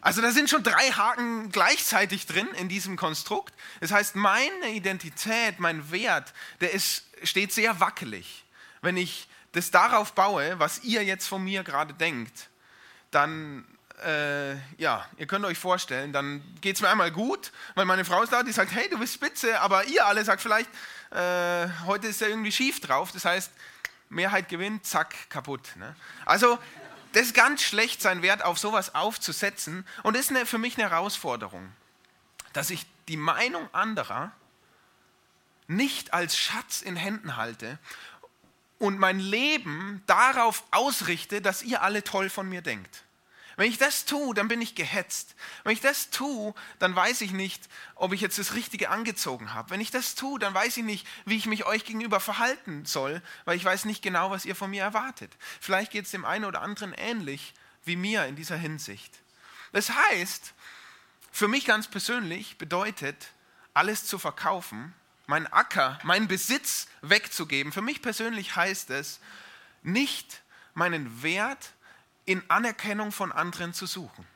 [0.04, 3.54] Also da sind schon drei Haken gleichzeitig drin in diesem Konstrukt.
[3.80, 8.44] Das heißt, meine Identität, mein Wert, der ist, steht sehr wackelig.
[8.82, 12.50] Wenn ich das darauf baue, was ihr jetzt von mir gerade denkt,
[13.12, 13.64] dann
[14.04, 18.22] äh, ja, ihr könnt euch vorstellen, dann geht es mir einmal gut, weil meine Frau
[18.22, 20.68] ist da, die sagt, hey, du bist spitze, aber ihr alle sagt vielleicht,
[21.12, 23.10] äh, heute ist er irgendwie schief drauf.
[23.12, 23.50] Das heißt,
[24.10, 25.76] Mehrheit gewinnt, zack, kaputt.
[25.76, 25.96] Ne?
[26.26, 26.58] Also,
[27.14, 29.86] das ist ganz schlecht, seinen Wert auf sowas aufzusetzen.
[30.02, 31.72] Und das ist eine, für mich eine Herausforderung,
[32.52, 34.32] dass ich die Meinung anderer
[35.68, 37.78] nicht als Schatz in Händen halte
[38.78, 43.03] und mein Leben darauf ausrichte, dass ihr alle toll von mir denkt.
[43.56, 45.34] Wenn ich das tue, dann bin ich gehetzt.
[45.62, 49.70] Wenn ich das tue, dann weiß ich nicht, ob ich jetzt das Richtige angezogen habe.
[49.70, 53.22] Wenn ich das tue, dann weiß ich nicht, wie ich mich euch gegenüber verhalten soll,
[53.44, 55.32] weil ich weiß nicht genau, was ihr von mir erwartet.
[55.60, 59.12] Vielleicht geht es dem einen oder anderen ähnlich wie mir in dieser Hinsicht.
[59.72, 60.54] Das heißt,
[61.30, 63.28] für mich ganz persönlich bedeutet,
[63.72, 64.94] alles zu verkaufen,
[65.26, 67.72] meinen Acker, meinen Besitz wegzugeben.
[67.72, 69.20] Für mich persönlich heißt es,
[69.82, 70.42] nicht
[70.74, 71.73] meinen Wert
[72.24, 74.26] in Anerkennung von anderen zu suchen,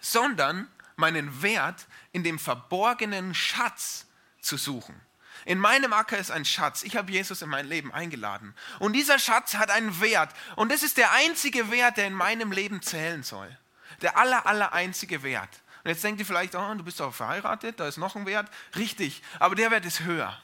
[0.00, 4.06] sondern meinen Wert in dem verborgenen Schatz
[4.40, 5.00] zu suchen.
[5.44, 6.82] In meinem Acker ist ein Schatz.
[6.82, 8.54] Ich habe Jesus in mein Leben eingeladen.
[8.78, 10.34] Und dieser Schatz hat einen Wert.
[10.56, 13.56] Und das ist der einzige Wert, der in meinem Leben zählen soll.
[14.02, 15.60] Der aller, aller einzige Wert.
[15.84, 18.50] Und jetzt denkt ihr vielleicht, oh, du bist doch verheiratet, da ist noch ein Wert.
[18.74, 20.36] Richtig, aber der Wert ist höher.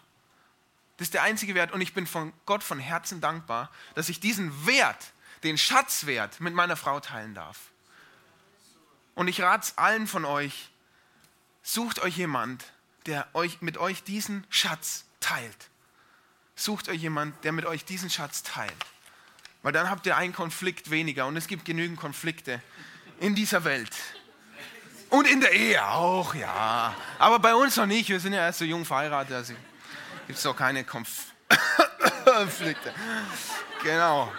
[0.99, 1.73] Das ist der einzige Wert.
[1.73, 5.12] Und ich bin von Gott von Herzen dankbar, dass ich diesen Wert
[5.43, 7.59] den Schatzwert mit meiner Frau teilen darf.
[9.15, 10.71] Und ich rate es allen von euch,
[11.63, 12.65] sucht euch jemand,
[13.07, 15.71] der euch, mit euch diesen Schatz teilt.
[16.55, 18.73] Sucht euch jemand, der mit euch diesen Schatz teilt.
[19.63, 22.61] Weil dann habt ihr einen Konflikt weniger und es gibt genügend Konflikte
[23.21, 23.95] in dieser Welt.
[25.09, 26.95] Und in der Ehe auch, ja.
[27.19, 28.09] Aber bei uns noch nicht.
[28.09, 29.35] Wir sind ja erst so jung verheiratet.
[29.35, 29.53] Also
[30.27, 30.85] gibt es doch keine
[32.25, 32.95] Konflikte.
[33.83, 34.33] Genau.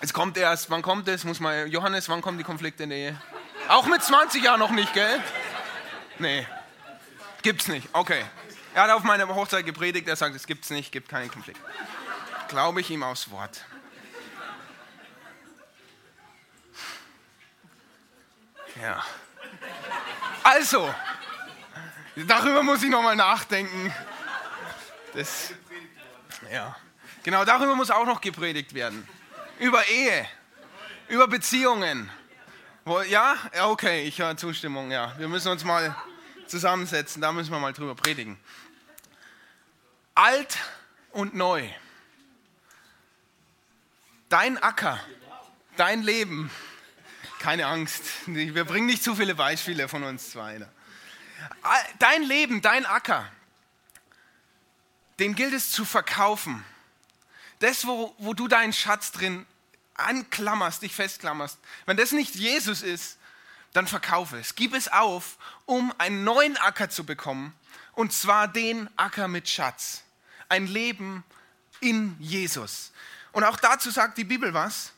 [0.00, 1.24] Es kommt erst, wann kommt es?
[1.24, 3.22] Muss mal, Johannes, wann kommen die Konflikte in der Ehe?
[3.68, 5.20] Auch mit 20 Jahren noch nicht, gell?
[6.18, 6.46] Nee.
[7.42, 7.88] Gibt's nicht.
[7.92, 8.24] Okay.
[8.74, 11.60] Er hat auf meiner Hochzeit gepredigt, er sagt, es gibt's nicht, gibt keinen Konflikt.
[12.48, 13.64] Glaube ich ihm aufs Wort.
[18.80, 19.04] Ja.
[20.44, 20.94] Also,
[22.14, 23.92] darüber muss ich nochmal nachdenken.
[25.14, 25.52] Das,
[26.52, 26.76] ja.
[27.24, 29.06] Genau, darüber muss auch noch gepredigt werden
[29.58, 30.26] über Ehe,
[31.08, 32.10] über Beziehungen.
[33.08, 35.14] Ja, okay, ich höre Zustimmung, ja.
[35.18, 35.94] Wir müssen uns mal
[36.46, 38.38] zusammensetzen, da müssen wir mal drüber predigen.
[40.14, 40.58] Alt
[41.12, 41.68] und neu.
[44.28, 45.00] Dein Acker
[45.78, 46.50] dein Leben,
[47.38, 50.58] keine Angst, wir bringen nicht zu viele Beispiele von uns zwei.
[50.58, 50.68] Ne?
[51.98, 53.30] Dein Leben, dein Acker,
[55.18, 56.64] den gilt es zu verkaufen.
[57.60, 59.46] Das, wo, wo du deinen Schatz drin
[59.94, 63.18] anklammerst, dich festklammerst, wenn das nicht Jesus ist,
[63.72, 64.54] dann verkaufe es.
[64.54, 67.54] Gib es auf, um einen neuen Acker zu bekommen.
[67.92, 70.02] Und zwar den Acker mit Schatz.
[70.48, 71.24] Ein Leben
[71.80, 72.92] in Jesus.
[73.32, 74.92] Und auch dazu sagt die Bibel was.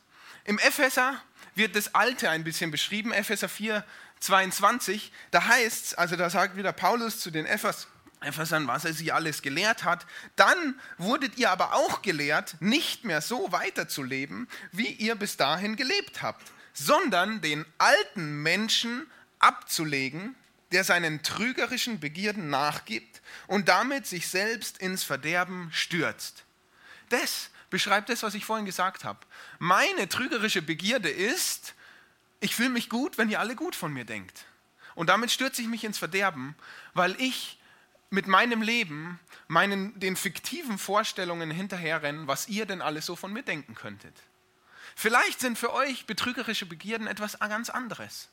[0.45, 1.21] Im Epheser
[1.55, 3.13] wird das Alte ein bisschen beschrieben.
[3.13, 3.85] Epheser 4,
[4.21, 5.13] 22.
[5.31, 7.91] Da heißt es, also da sagt wieder Paulus zu den Ephesern,
[8.21, 10.07] Ephesern, was er sie alles gelehrt hat.
[10.37, 16.23] Dann wurdet ihr aber auch gelehrt, nicht mehr so weiterzuleben, wie ihr bis dahin gelebt
[16.23, 19.07] habt, sondern den alten Menschen
[19.39, 20.35] abzulegen,
[20.73, 26.45] der seinen trügerischen Begierden nachgibt und damit sich selbst ins Verderben stürzt.
[27.09, 29.19] Das beschreibt das, was ich vorhin gesagt habe.
[29.59, 31.75] Meine trügerische Begierde ist,
[32.41, 34.45] ich fühle mich gut, wenn ihr alle gut von mir denkt.
[34.95, 36.55] Und damit stürze ich mich ins Verderben,
[36.95, 37.60] weil ich
[38.11, 43.43] mit meinem Leben meinen, den fiktiven Vorstellungen hinterherrennen, was ihr denn alles so von mir
[43.43, 44.15] denken könntet.
[44.97, 48.29] Vielleicht sind für euch betrügerische Begierden etwas ganz anderes.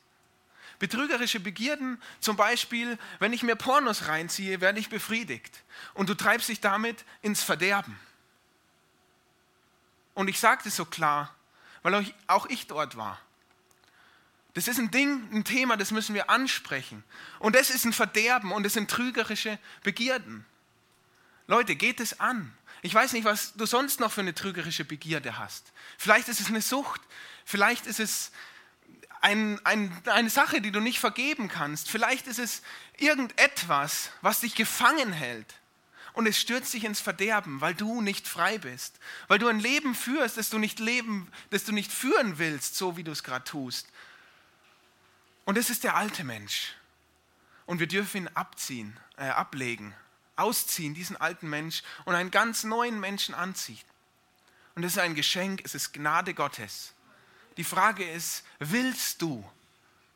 [0.78, 5.64] Betrügerische Begierden, zum Beispiel, wenn ich mir Pornos reinziehe, werde ich befriedigt.
[5.94, 7.98] Und du treibst dich damit ins Verderben.
[10.14, 11.34] Und ich sage das so klar,
[11.82, 13.20] weil auch ich dort war.
[14.58, 17.04] Das ist ein Ding, ein Thema, das müssen wir ansprechen.
[17.38, 20.44] Und das ist ein Verderben und das sind trügerische Begierden.
[21.46, 22.52] Leute, geht es an.
[22.82, 25.72] Ich weiß nicht, was du sonst noch für eine trügerische Begierde hast.
[25.96, 27.00] Vielleicht ist es eine Sucht.
[27.44, 28.32] Vielleicht ist es
[29.20, 31.88] ein, ein, eine Sache, die du nicht vergeben kannst.
[31.88, 32.62] Vielleicht ist es
[32.96, 35.54] irgendetwas, was dich gefangen hält.
[36.14, 38.98] Und es stürzt dich ins Verderben, weil du nicht frei bist.
[39.28, 42.96] Weil du ein Leben führst, das du nicht, leben, das du nicht führen willst, so
[42.96, 43.86] wie du es gerade tust.
[45.48, 46.74] Und es ist der alte Mensch.
[47.64, 49.94] Und wir dürfen ihn abziehen, äh, ablegen,
[50.36, 53.80] ausziehen, diesen alten Mensch und einen ganz neuen Menschen anziehen.
[54.74, 56.92] Und es ist ein Geschenk, es ist Gnade Gottes.
[57.56, 59.42] Die Frage ist, willst du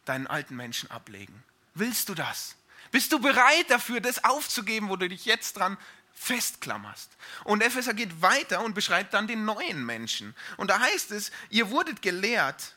[0.04, 1.42] deinen alten Menschen ablegen?
[1.72, 2.54] Willst du das?
[2.90, 5.78] Bist du bereit dafür, das aufzugeben, wo du dich jetzt dran
[6.12, 7.10] festklammerst?
[7.44, 10.36] Und Epheser geht weiter und beschreibt dann den neuen Menschen.
[10.58, 12.74] Und da heißt es, ihr wurdet gelehrt,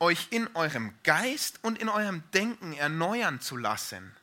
[0.00, 4.14] euch in eurem Geist und in eurem Denken erneuern zu lassen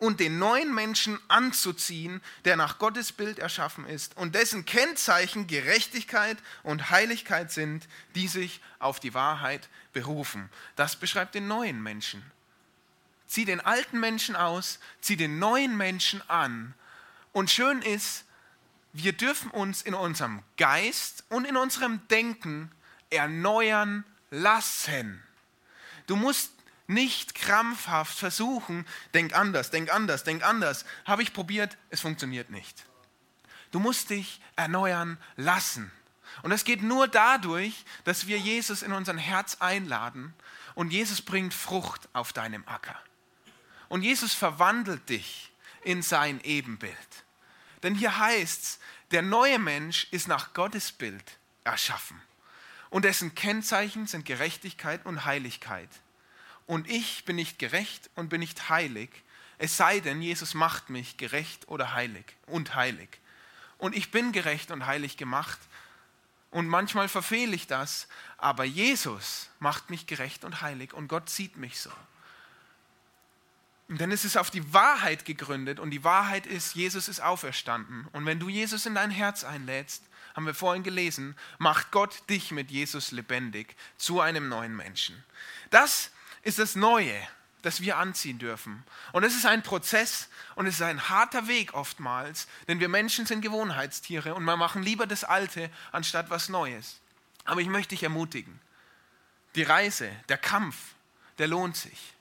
[0.00, 6.38] und den neuen Menschen anzuziehen, der nach Gottes Bild erschaffen ist und dessen Kennzeichen Gerechtigkeit
[6.62, 10.48] und Heiligkeit sind, die sich auf die Wahrheit berufen.
[10.74, 12.22] Das beschreibt den neuen Menschen.
[13.26, 16.74] Zieh den alten Menschen aus, zieh den neuen Menschen an.
[17.32, 18.24] Und schön ist,
[18.92, 22.72] wir dürfen uns in unserem Geist und in unserem Denken
[23.10, 25.22] erneuern lassen.
[26.06, 26.52] Du musst
[26.86, 30.84] nicht krampfhaft versuchen, denk anders, denk anders, denk anders.
[31.04, 32.84] Habe ich probiert, es funktioniert nicht.
[33.70, 35.92] Du musst dich erneuern lassen.
[36.42, 40.34] Und das geht nur dadurch, dass wir Jesus in unser Herz einladen
[40.74, 42.98] und Jesus bringt Frucht auf deinem Acker.
[43.88, 46.94] Und Jesus verwandelt dich in sein Ebenbild.
[47.82, 48.78] Denn hier heißt es,
[49.10, 52.20] der neue Mensch ist nach Gottes Bild erschaffen
[52.90, 55.88] und dessen Kennzeichen sind Gerechtigkeit und Heiligkeit.
[56.66, 59.10] Und ich bin nicht gerecht und bin nicht heilig,
[59.58, 63.08] es sei denn, Jesus macht mich gerecht oder heilig und heilig.
[63.76, 65.58] Und ich bin gerecht und heilig gemacht.
[66.50, 71.58] Und manchmal verfehle ich das, aber Jesus macht mich gerecht und heilig und Gott sieht
[71.58, 71.92] mich so.
[73.88, 78.08] Denn es ist auf die Wahrheit gegründet und die Wahrheit ist, Jesus ist auferstanden.
[78.12, 82.50] Und wenn du Jesus in dein Herz einlädst, haben wir vorhin gelesen, macht Gott dich
[82.50, 85.22] mit Jesus lebendig zu einem neuen Menschen.
[85.70, 86.10] Das
[86.42, 87.14] ist das Neue,
[87.62, 88.82] das wir anziehen dürfen.
[89.12, 93.26] Und es ist ein Prozess und es ist ein harter Weg oftmals, denn wir Menschen
[93.26, 97.00] sind Gewohnheitstiere und wir machen lieber das Alte anstatt was Neues.
[97.44, 98.60] Aber ich möchte dich ermutigen,
[99.54, 100.76] die Reise, der Kampf,
[101.38, 102.14] der lohnt sich.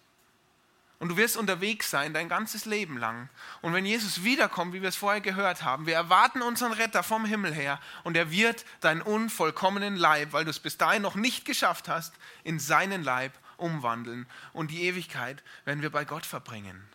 [0.99, 3.29] Und du wirst unterwegs sein dein ganzes Leben lang.
[3.62, 7.23] Und wenn Jesus wiederkommt, wie wir es vorher gehört haben, wir erwarten unseren Retter vom
[7.25, 11.45] Himmel her und er wird deinen unvollkommenen Leib, weil du es bis dahin noch nicht
[11.45, 14.27] geschafft hast, in seinen Leib umwandeln.
[14.51, 16.85] Und die Ewigkeit werden wir bei Gott verbringen.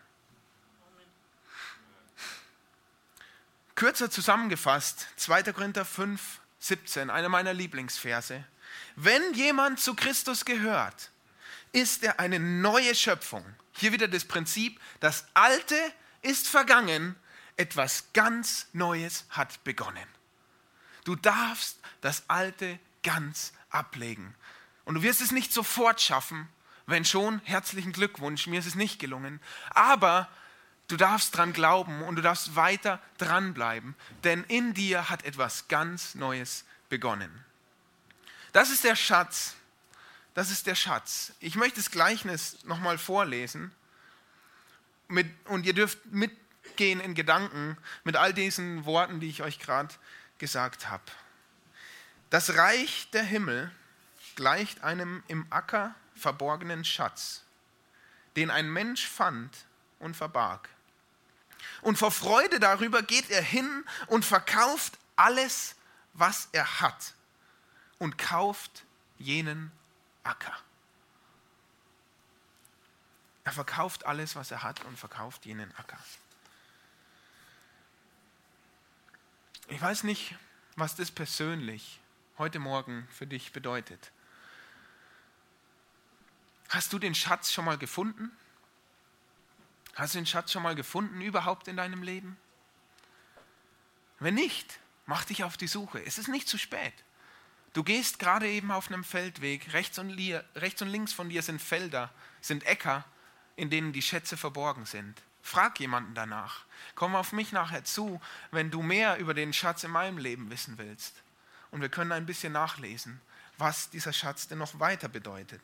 [3.74, 5.44] Kürzer zusammengefasst, 2.
[5.44, 8.44] Korinther 5, 17, einer meiner Lieblingsverse.
[8.96, 11.10] Wenn jemand zu Christus gehört,
[11.72, 13.44] ist er eine neue Schöpfung.
[13.76, 15.76] Hier wieder das Prinzip, das Alte
[16.22, 17.16] ist vergangen,
[17.56, 20.08] etwas ganz Neues hat begonnen.
[21.04, 24.34] Du darfst das Alte ganz ablegen.
[24.84, 26.48] Und du wirst es nicht sofort schaffen,
[26.86, 29.40] wenn schon, herzlichen Glückwunsch, mir ist es nicht gelungen.
[29.70, 30.28] Aber
[30.88, 36.14] du darfst dran glauben und du darfst weiter dranbleiben, denn in dir hat etwas ganz
[36.14, 37.44] Neues begonnen.
[38.52, 39.54] Das ist der Schatz.
[40.34, 41.32] Das ist der Schatz.
[41.40, 43.72] Ich möchte das Gleichnis nochmal vorlesen.
[45.06, 49.94] Mit, und ihr dürft mitgehen in Gedanken mit all diesen Worten, die ich euch gerade
[50.38, 51.04] gesagt habe.
[52.30, 53.70] Das Reich der Himmel
[54.34, 57.42] gleicht einem im Acker verborgenen Schatz,
[58.34, 59.66] den ein Mensch fand
[60.00, 60.68] und verbarg.
[61.82, 65.76] Und vor Freude darüber geht er hin und verkauft alles,
[66.12, 67.14] was er hat
[67.98, 68.84] und kauft
[69.18, 69.70] jenen
[70.24, 70.56] Acker.
[73.44, 75.98] Er verkauft alles, was er hat und verkauft jenen Acker.
[79.68, 80.34] Ich weiß nicht,
[80.76, 82.00] was das persönlich
[82.38, 84.10] heute Morgen für dich bedeutet.
[86.70, 88.30] Hast du den Schatz schon mal gefunden?
[89.94, 92.36] Hast du den Schatz schon mal gefunden überhaupt in deinem Leben?
[94.18, 96.04] Wenn nicht, mach dich auf die Suche.
[96.04, 96.94] Es ist nicht zu spät.
[97.74, 100.16] Du gehst gerade eben auf einem Feldweg, rechts und,
[100.54, 102.08] rechts und links von dir sind Felder,
[102.40, 103.04] sind Äcker,
[103.56, 105.20] in denen die Schätze verborgen sind.
[105.42, 106.64] Frag jemanden danach.
[106.94, 108.20] Komm auf mich nachher zu,
[108.52, 111.22] wenn du mehr über den Schatz in meinem Leben wissen willst.
[111.72, 113.20] Und wir können ein bisschen nachlesen,
[113.58, 115.60] was dieser Schatz denn noch weiter bedeutet.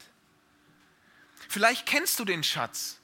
[1.49, 2.99] Vielleicht kennst du den Schatz,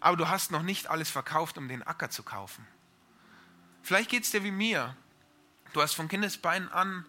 [0.00, 2.66] aber du hast noch nicht alles verkauft, um den Acker zu kaufen.
[3.82, 4.94] Vielleicht geht es dir wie mir.
[5.72, 7.06] Du hast von Kindesbeinen an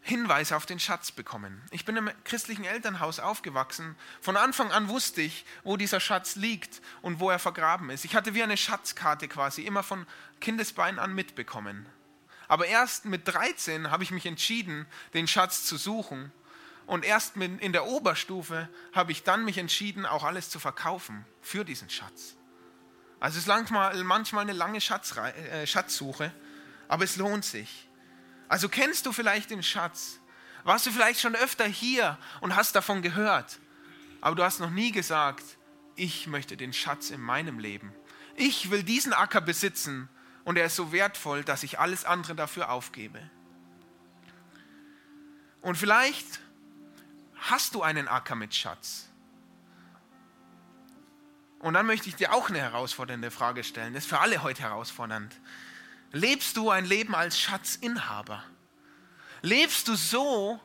[0.00, 1.62] Hinweise auf den Schatz bekommen.
[1.70, 3.96] Ich bin im christlichen Elternhaus aufgewachsen.
[4.20, 8.04] Von Anfang an wusste ich, wo dieser Schatz liegt und wo er vergraben ist.
[8.04, 10.06] Ich hatte wie eine Schatzkarte quasi immer von
[10.40, 11.86] Kindesbeinen an mitbekommen.
[12.46, 16.32] Aber erst mit 13 habe ich mich entschieden, den Schatz zu suchen
[16.88, 21.62] und erst in der Oberstufe habe ich dann mich entschieden, auch alles zu verkaufen für
[21.62, 22.34] diesen Schatz.
[23.20, 26.32] Also es ist manchmal, eine lange äh, Schatzsuche,
[26.88, 27.87] aber es lohnt sich.
[28.48, 30.20] Also kennst du vielleicht den Schatz?
[30.64, 33.58] Warst du vielleicht schon öfter hier und hast davon gehört,
[34.20, 35.44] aber du hast noch nie gesagt,
[35.96, 37.92] ich möchte den Schatz in meinem Leben.
[38.36, 40.08] Ich will diesen Acker besitzen
[40.44, 43.18] und er ist so wertvoll, dass ich alles andere dafür aufgebe.
[45.60, 46.40] Und vielleicht
[47.38, 49.06] Hast du einen Acker mit Schatz?
[51.60, 53.94] Und dann möchte ich dir auch eine herausfordernde Frage stellen.
[53.94, 55.34] Das ist für alle heute herausfordernd.
[56.12, 58.42] Lebst du ein Leben als Schatzinhaber?
[59.42, 60.58] Lebst du so,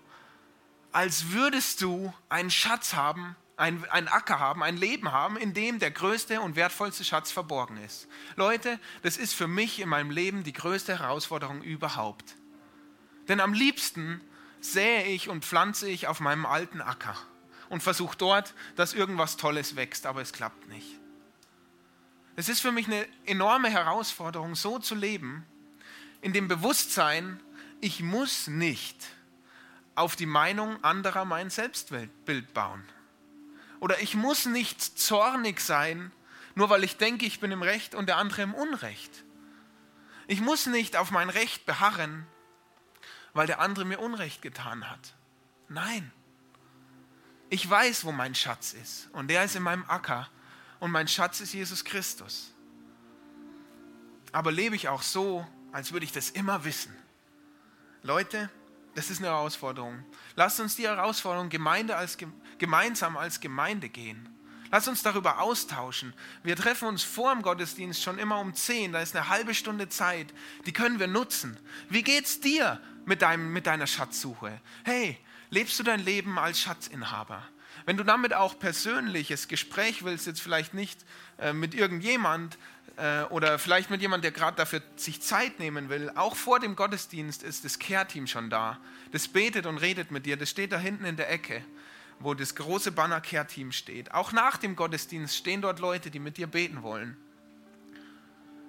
[0.91, 5.91] als würdest du einen Schatz haben, einen, Acker haben, ein Leben haben, in dem der
[5.91, 8.08] größte und wertvollste Schatz verborgen ist?
[8.36, 12.36] Leute, das ist für mich in meinem Leben die größte Herausforderung überhaupt.
[13.27, 14.21] Denn am liebsten
[14.62, 17.17] sähe ich und pflanze ich auf meinem alten Acker
[17.69, 21.03] und versuche dort, dass irgendwas Tolles wächst, aber es klappt nicht.
[22.36, 25.46] Es ist für mich eine enorme Herausforderung, so zu leben,
[26.22, 27.39] in dem Bewusstsein,
[27.80, 28.98] ich muss nicht
[29.96, 32.84] auf die Meinung anderer mein Selbstbild bauen.
[33.80, 36.12] Oder ich muss nicht zornig sein,
[36.56, 39.12] nur weil ich denke, ich bin im Recht und der andere im Unrecht.
[40.28, 42.26] Ich muss nicht auf mein Recht beharren,
[43.34, 45.13] weil der andere mir Unrecht getan hat.
[45.67, 46.12] Nein.
[47.50, 49.10] Ich weiß, wo mein Schatz ist.
[49.12, 50.30] Und der ist in meinem Acker.
[50.84, 52.52] Und mein Schatz ist Jesus Christus.
[54.34, 56.93] Aber lebe ich auch so, als würde ich das immer wissen.
[58.02, 58.50] Leute,
[58.93, 60.04] das ist eine Herausforderung.
[60.36, 62.17] Lasst uns die Herausforderung Gemeinde als,
[62.58, 64.28] gemeinsam als Gemeinde gehen.
[64.72, 66.13] Lass uns darüber austauschen.
[66.43, 68.91] Wir treffen uns vor dem Gottesdienst schon immer um 10.
[68.91, 70.34] Da ist eine halbe Stunde Zeit.
[70.65, 71.58] Die können wir nutzen.
[71.88, 74.60] Wie geht's dir mit, deinem, mit deiner Schatzsuche?
[74.84, 75.17] Hey,
[75.50, 77.41] lebst du dein Leben als Schatzinhaber?
[77.86, 81.00] Wenn du damit auch persönliches Gespräch willst, jetzt vielleicht nicht
[81.40, 82.58] äh, mit irgendjemand
[82.98, 86.76] äh, oder vielleicht mit jemand, der gerade dafür sich Zeit nehmen will, auch vor dem
[86.76, 88.80] Gottesdienst ist das Care-Team schon da.
[89.12, 90.38] Das betet und redet mit dir.
[90.38, 91.64] Das steht da hinten in der Ecke
[92.20, 94.14] wo das große Banner Care Team steht.
[94.14, 97.18] Auch nach dem Gottesdienst stehen dort Leute, die mit dir beten wollen.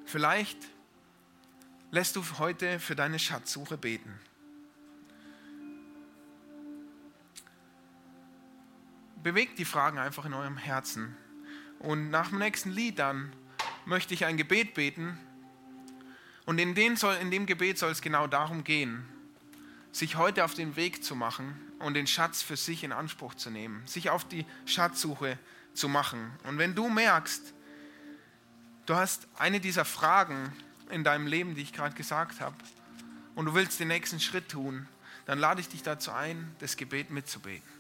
[0.05, 0.59] Vielleicht
[1.91, 4.21] lässt du heute für deine Schatzsuche beten.
[9.25, 11.17] Bewegt die Fragen einfach in eurem Herzen.
[11.79, 13.33] Und nach dem nächsten Lied dann
[13.87, 15.19] möchte ich ein Gebet beten.
[16.45, 19.03] Und in, den soll, in dem Gebet soll es genau darum gehen,
[19.93, 23.49] sich heute auf den Weg zu machen und den Schatz für sich in Anspruch zu
[23.49, 25.39] nehmen, sich auf die Schatzsuche
[25.73, 26.31] zu machen.
[26.43, 27.55] Und wenn du merkst,
[28.85, 30.53] du hast eine dieser Fragen
[30.91, 32.57] in deinem Leben, die ich gerade gesagt habe,
[33.37, 34.87] und du willst den nächsten Schritt tun,
[35.25, 37.67] dann lade ich dich dazu ein, das Gebet mitzubeten.